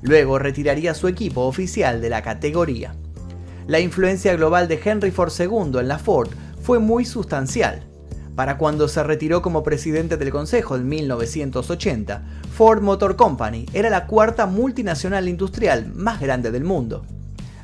Luego 0.00 0.38
retiraría 0.38 0.94
su 0.94 1.06
equipo 1.06 1.42
oficial 1.42 2.00
de 2.00 2.08
la 2.08 2.22
categoría. 2.22 2.94
La 3.66 3.78
influencia 3.78 4.34
global 4.34 4.66
de 4.66 4.80
Henry 4.82 5.10
Ford 5.10 5.32
II 5.38 5.80
en 5.80 5.88
la 5.88 5.98
Ford 5.98 6.30
fue 6.62 6.78
muy 6.78 7.04
sustancial. 7.04 7.82
Para 8.34 8.56
cuando 8.56 8.88
se 8.88 9.02
retiró 9.02 9.42
como 9.42 9.62
presidente 9.62 10.16
del 10.16 10.30
Consejo 10.30 10.76
en 10.76 10.88
1980, 10.88 12.22
Ford 12.50 12.80
Motor 12.80 13.16
Company 13.16 13.66
era 13.74 13.90
la 13.90 14.06
cuarta 14.06 14.46
multinacional 14.46 15.28
industrial 15.28 15.92
más 15.94 16.20
grande 16.20 16.50
del 16.50 16.64
mundo. 16.64 17.04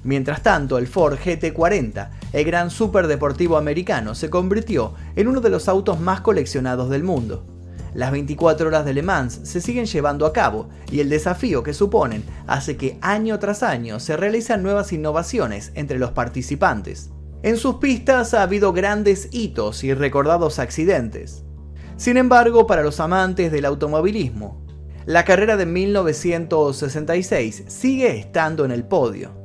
Mientras 0.03 0.43
tanto, 0.43 0.77
el 0.77 0.87
Ford 0.87 1.17
GT40, 1.17 2.11
el 2.35 2.45
gran 2.45 2.69
superdeportivo 2.69 3.57
americano, 3.57 4.17
se 4.17 4.29
convirtió 4.29 4.95
en 5.15 5.29
uno 5.29 5.41
de 5.41 5.51
los 5.51 5.69
autos 5.69 6.01
más 6.01 6.21
coleccionados 6.21 6.91
del 6.91 7.05
mundo. 7.05 7.47
Las 7.95 8.11
24 8.11 8.67
horas 8.67 8.85
de 8.85 8.93
Le 8.93 9.03
Mans 9.03 9.39
se 9.45 9.61
siguen 9.61 9.87
llevando 9.87 10.27
a 10.27 10.33
cabo 10.33 10.69
y 10.91 10.99
el 10.99 11.09
desafío 11.09 11.63
que 11.63 11.73
suponen 11.73 12.25
hace 12.49 12.77
que 12.77 12.99
año 13.03 13.39
tras 13.39 13.63
año 13.63 14.01
se 14.01 14.17
realicen 14.17 14.65
nuevas 14.65 14.93
innovaciones 14.93 15.71
entre 15.77 16.01
los 16.01 16.11
participantes. 16.11 17.11
En 17.45 17.57
sus 17.57 17.77
pistas 17.77 18.35
ha 18.35 18.43
habido 18.43 18.73
grandes 18.73 19.29
hitos 19.31 19.85
y 19.85 19.95
recordados 19.95 20.59
accidentes. 20.59 21.45
Sin 21.97 22.17
embargo, 22.17 22.67
para 22.67 22.83
los 22.83 22.99
amantes 22.99 23.53
del 23.53 23.65
automovilismo, 23.65 24.67
la 25.07 25.25
carrera 25.25 25.57
de 25.57 25.67
1966 25.67 27.63
sigue 27.69 28.19
estando 28.19 28.65
en 28.65 28.73
el 28.73 28.83
podio. 28.83 29.44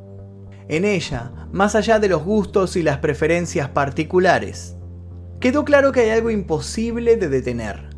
En 0.70 0.86
ella, 0.86 1.32
más 1.52 1.74
allá 1.74 1.98
de 1.98 2.08
los 2.10 2.24
gustos 2.24 2.76
y 2.76 2.84
las 2.84 3.00
preferencias 3.00 3.70
particulares, 3.70 4.76
quedó 5.40 5.66
claro 5.66 5.92
que 5.92 6.02
hay 6.02 6.10
algo 6.12 6.30
imposible 6.30 7.18
de 7.18 7.28
detener, 7.28 7.90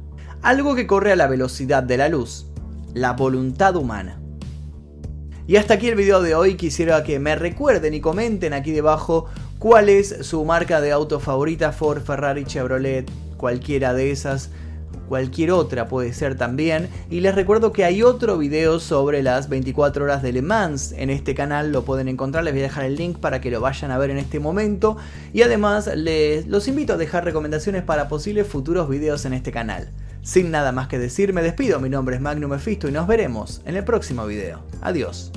algo 0.42 0.74
que 0.74 0.88
corre 0.88 1.12
a 1.12 1.18
la 1.18 1.28
velocidad 1.28 1.84
de 1.84 1.98
la 1.98 2.08
luz, 2.08 2.48
la 2.94 3.12
voluntad 3.12 3.76
humana. 3.76 4.22
Y 5.48 5.58
hasta 5.58 5.74
aquí 5.74 5.90
el 5.90 5.96
video 5.96 6.22
de 6.22 6.34
hoy, 6.34 6.56
quisiera 6.56 7.04
que 7.04 7.20
me 7.20 7.36
recuerden 7.36 7.94
y 7.94 8.00
comenten 8.00 8.54
aquí 8.54 8.72
debajo 8.72 9.26
cuál 9.60 9.90
es 9.90 10.20
su 10.22 10.46
marca 10.46 10.80
de 10.80 10.94
auto 10.94 11.20
favorita, 11.20 11.74
Ford, 11.74 12.02
Ferrari, 12.02 12.46
Chevrolet, 12.46 13.12
cualquiera 13.36 13.94
de 13.94 14.12
esas 14.12 14.50
cualquier 15.08 15.52
otra 15.52 15.88
puede 15.88 16.14
ser 16.14 16.36
también. 16.36 16.90
Y 17.10 17.20
les 17.20 17.36
recuerdo 17.36 17.72
que 17.72 17.84
hay 17.84 18.04
otro 18.04 18.38
video 18.38 18.80
sobre 18.80 19.24
las 19.24 19.50
24 19.50 20.06
horas 20.06 20.24
de 20.24 20.32
Le 20.32 20.42
Mans 20.42 20.94
en 20.94 21.10
este 21.10 21.36
canal, 21.36 21.72
lo 21.72 21.84
pueden 21.84 22.08
encontrar, 22.08 22.44
les 22.44 22.54
voy 22.54 22.62
a 22.62 22.64
dejar 22.64 22.86
el 22.86 22.96
link 22.96 23.18
para 23.18 23.42
que 23.42 23.52
lo 23.52 23.62
vayan 23.62 23.92
a 23.92 23.98
ver 23.98 24.10
en 24.10 24.18
este 24.18 24.40
momento. 24.40 24.98
Y 25.34 25.42
además 25.42 25.90
les 25.96 26.48
los 26.48 26.68
invito 26.68 26.94
a 26.94 26.98
dejar 26.98 27.26
recomendaciones 27.26 27.84
para 27.84 28.08
posibles 28.08 28.48
futuros 28.48 28.90
videos 28.90 29.26
en 29.26 29.34
este 29.34 29.52
canal. 29.52 29.90
Sin 30.22 30.52
nada 30.52 30.72
más 30.72 30.88
que 30.88 31.00
decir, 31.00 31.34
me 31.34 31.42
despido, 31.42 31.80
mi 31.80 31.90
nombre 31.90 32.16
es 32.16 32.22
Magnum 32.22 32.52
Mephisto 32.52 32.88
y 32.88 32.92
nos 32.92 33.08
veremos 33.08 33.62
en 33.66 33.76
el 33.76 33.84
próximo 33.84 34.26
video. 34.28 34.62
Adiós. 34.82 35.32